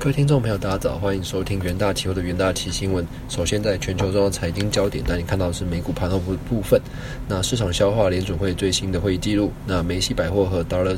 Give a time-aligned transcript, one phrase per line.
[0.00, 3.06] 各位听众朋友，大家早，欢迎收听元大期货的元大期新闻。
[3.28, 6.80] 首先，在全球重要财经焦点，带你看到的是美股盘后部部分。
[7.28, 9.52] 那市场消化联准会最新的会议记录。
[9.66, 10.96] 那梅西百货和 Dollar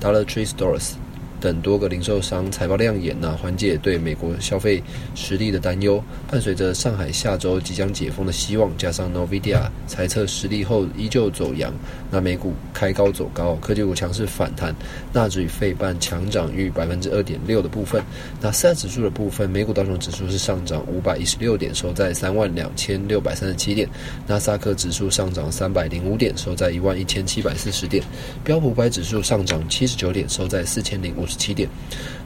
[0.00, 0.94] Dollar Tree Stores。
[1.40, 4.82] 等多个零售商财报亮眼，那缓解对美国消费
[5.14, 6.02] 实力的担忧。
[6.28, 11.72] 伴随着上海下周即将解封的希望，加上 Nvidia 财测实力后依旧走阳，
[12.10, 14.76] 那美股开高走高，科技股强势反弹，
[15.14, 18.02] 纳指与费半强涨逾百分之二点六的部分。
[18.38, 23.88] 那四大指数的部分，美股道琼指数是上涨五百一十六点，收在三万两千六百三十七点；
[24.26, 28.04] 纳斯达克指数上涨三百零五点，收在一万一千七百四十点；
[28.44, 31.29] 标普五百指数上涨七十九点，收在四千零五。
[31.30, 31.68] 十七点，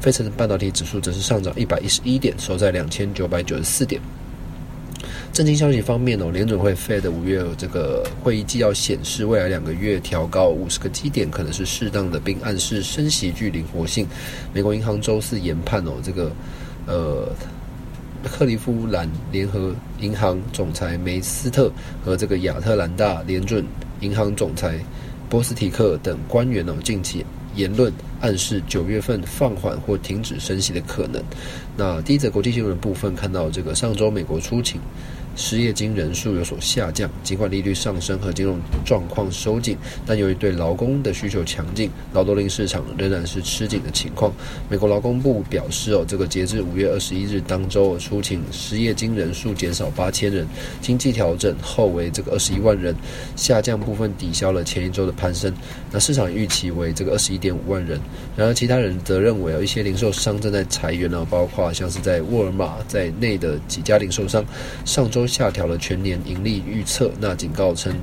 [0.01, 4.01] 费城半导体指数则是上涨一百一十一点，收在两千九百九十四点。
[5.33, 14.07] 震惊消息方面哦，联准会 Fed 五月这个会议纪要显示，未来两个月调高五十个基点可能是适当的，并暗示升息具灵活性。
[14.53, 16.31] 美国银行周四研判哦，这个
[16.87, 17.29] 呃
[18.23, 21.69] 克利夫兰联合银行总裁梅斯特
[22.05, 23.67] 和这个亚特兰大联准
[24.01, 24.79] 银行总裁
[25.35, 27.27] 波斯提克等官员呢，近期。
[27.57, 31.21] 言论暗示九月份放缓或停止升息的可能。
[31.77, 34.81] 那第一则国际新闻部分看到，这个上周美国出勤。
[35.37, 39.77] 失业金人数有所下降，尽管利率上升和金融状况收紧，
[40.07, 44.33] 但由于对劳工的需求强劲，劳动力市场仍然是吃紧的情况。
[44.71, 50.47] 美国劳工部表示，哦，这个截至五月二十一日当周，出勤失业金人数减少八千人，
[50.81, 52.95] 经济调整后为这个二十一万人，
[53.35, 55.53] 下降部分抵消了前一周的攀升。
[55.91, 58.01] 那市场预期为这个二十一点五万人。
[58.37, 64.45] 然而，其他人则认为，有一些零售商正在裁员呢，包括像是在沃尔玛在内的几家零售商，
[64.85, 65.24] 上周。
[65.27, 67.95] 下调了全年盈利预测，那警告称。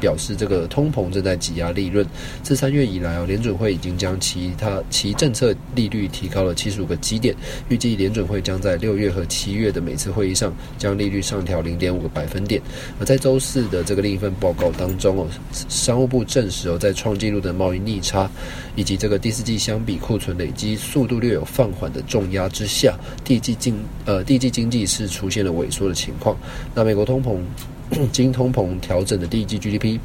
[0.00, 2.04] 表示这个通膨正在挤压利润。
[2.42, 7.34] 自三月以来哦，联准会已经将其他其政策利率提高了七十五个基点，
[7.68, 12.60] 预计联准会将在六月和七月的每次会议上将利率上调零点五个百分点。
[12.98, 15.26] 而在周四的这个另一份报告当中哦，
[15.68, 18.28] 商务部证实哦，在创纪录的贸易逆差
[18.74, 26.36] 以及这个第四季相比库存累积速度略有放缓的重压之下，第一季经呃第一季经济是出现了萎缩的情况。
[26.74, 27.38] 那美国通膨。
[28.12, 29.98] 经通膨调整的第一季 GDP。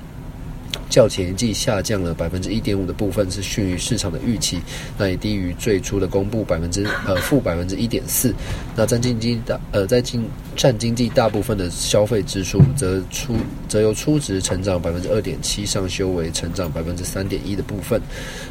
[0.90, 4.60] 较前一季下降了百分之一点五的部分是逊于市场的预期，
[4.98, 8.34] 那也低于最初的公布百分之呃负百分之一点四。
[8.76, 10.24] 那占经济大呃在经
[10.56, 13.36] 占经济大部分的消费支出则出
[13.68, 18.00] 则由初值成长百分之二点七上修为成长百分之三点一的部分。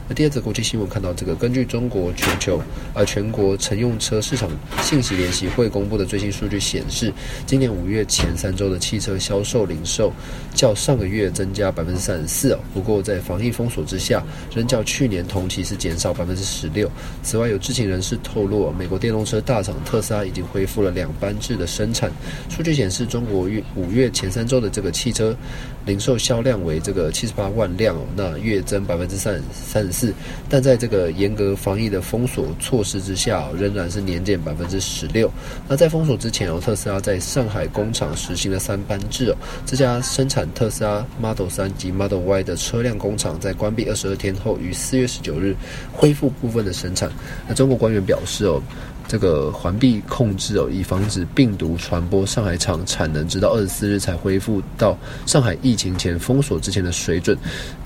[0.08, 2.60] 那第二则国际新闻看到这个，根据中国全球
[2.94, 4.50] 呃全国乘用车市场
[4.82, 7.12] 信息联席会公布的最新数据显示，
[7.46, 10.12] 今年五月前三周的汽车销售零售
[10.54, 12.23] 较上个月增加百分之三。
[12.26, 14.22] 四哦，不过在防疫封锁之下，
[14.54, 16.90] 仍较去年同期是减少百分之十六。
[17.22, 22.10] 此外，有知情人士透露，美国电动车大厂特斯拉已经恢复了两班制的生产。
[22.48, 25.36] 数据显示，中国月五月前三周的这个汽车
[25.84, 30.14] 零售销量为这个七十八万辆，那月增百分之三三十四。
[30.48, 35.30] 但在这个严格防疫的封锁措施之下，仍然是年减百分之十六。
[35.68, 39.36] 那在封锁之前哦，特斯拉在上海工厂实行了三班制哦，
[39.66, 45.54] 这家生产特斯拉 Model 三及 Model Y 的车辆工厂在关闭二十二天后，于四月十九日
[45.92, 47.10] 恢复部分的生产。
[47.48, 48.60] 那中国官员表示哦，
[49.06, 52.24] 这个环闭控制哦，以防止病毒传播。
[52.24, 57.36] 上海厂产能直到二十四日才恢复到上海疫情前封锁之前的水准，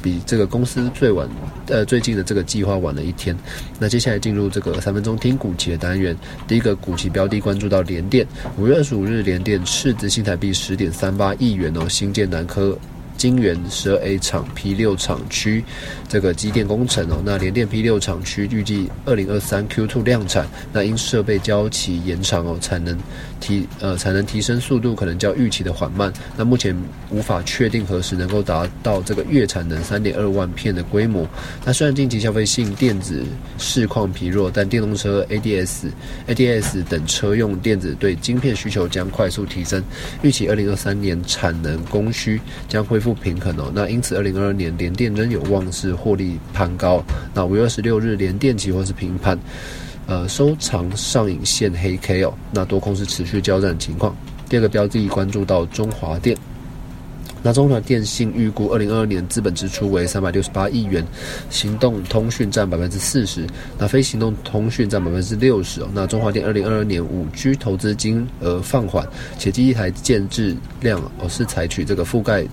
[0.02, 1.28] 比这个公司最晚
[1.66, 3.36] 呃最近的这个计划晚了一天。
[3.78, 6.16] 那接下来进入这个三分钟听股期的单元，
[6.46, 12.78] 第一个股期标的关注到联电，五月二十五日联电斥资新台币十点三八亿元哦，新建南科。
[13.18, 15.62] 金源十二 A 厂 P 六厂区
[16.08, 22.96] 这个机电工程哦，那联电 P 六厂区预计二零二三 Q two 量产，那因设备交期延长哦，产能
[23.40, 26.74] 提呃产能提升速度可能较预期的缓慢，那目前
[27.10, 31.28] 无法确定何时能够达到这个月产能三点二万片的规模。
[31.64, 33.24] 那虽然近期消费性电子
[33.58, 35.86] 市况疲弱，但电动车 ADS
[36.28, 39.82] ADS 等车用电子对晶片需求将快速提升，
[40.22, 43.07] 预期二零二三年产能供需将恢复。
[43.08, 47.02] 不平衡哦，那因此二零二二年联电仍有望是获利攀高。
[47.32, 49.38] 那五月二十六日联电期或是平盘，
[50.06, 54.14] 呃，收藏上影线黑 K 哦，那多空是持续交战的情况。
[54.46, 56.36] 第二个标的关注到中华电，
[57.42, 61.02] 那中华电信预估二零二二年资本支出为三百六十八亿元，
[61.48, 63.46] 行动通讯占百分之四十，
[63.78, 65.88] 那非行动通讯占百分之六十哦。
[65.94, 69.08] 那中华电二零二二年五 G 投资金额放缓，
[69.38, 72.46] 且第一台建制量哦是采取这个覆盖。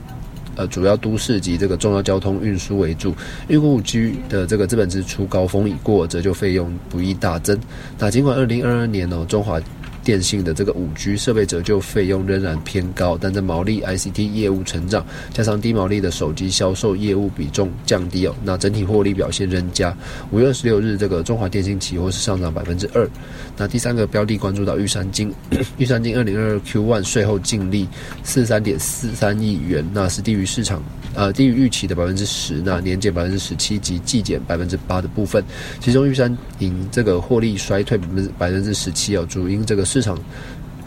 [0.56, 3.14] 呃主要都市及这个重要交通运输为主。
[3.48, 7.60] 预估五 G 的这个资本支出高峰已过，折旧费用不易大增。
[7.98, 9.60] 那尽管二零二二年哦，中华
[10.06, 15.04] 电信的这个五 G 设备折旧费用仍然偏高，但在毛利 ICT 业务成长，
[15.34, 19.98] 加上低毛利的手机销售业务比重降低哦，那整体获利表现仍佳。
[20.30, 23.10] 五月二十六日，这个中华电信期货是上涨百分之二。
[23.58, 25.34] 那第三个标的关注到玉山金，
[25.80, 27.88] 玉山金二零二二 Q one 税后净利
[28.24, 30.84] 四十三点四三亿元，那是低于市场
[31.16, 35.44] 呃低于预期的百分之十，那年减百分之十七及季减百分之八的部分，
[35.80, 39.84] 其中玉山银这个获利衰退百分之百分之十七哦，主因这个。
[39.96, 40.20] 市场，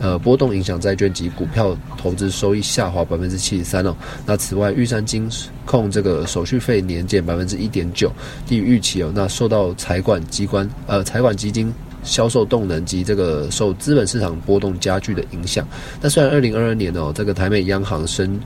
[0.00, 3.96] 呃，波动影响债券及股票投资收益下滑百分之七十三哦。
[4.26, 5.26] 那此外，玉山金
[5.64, 8.12] 控这个手续费年减百分之一点九，
[8.46, 9.10] 低于预期哦。
[9.14, 11.72] 那受到财管机关呃财管基金
[12.02, 15.66] 销售动能及这个受资本市场波动加剧的影响。
[16.02, 18.38] 那虽然二零二二年哦，这个台美央行升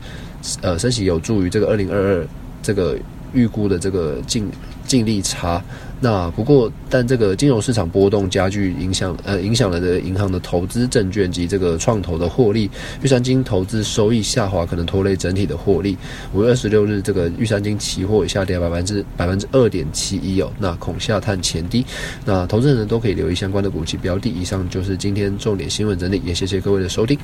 [0.61, 2.27] 呃升息有助于这个二零二二
[2.63, 2.97] 这个
[3.33, 4.51] 预估的这个净
[4.87, 5.63] 净利差。
[6.05, 12.69] 那不过，但这个金融市场波动加剧，影响呃影响了的银行的投资证券及这个创投的获利，
[13.03, 15.97] 玉山金投资收益下滑，可能拖累整体的获利。
[16.35, 21.87] 五月二十六日，这个玉山金期货下跌百分之百分之二点七一哦，那恐下探前低。
[22.25, 24.29] 那投资人都可以留意相关的股期标的。
[24.29, 27.17] 以上就是今天重点新闻整理，也谢谢各位的收听。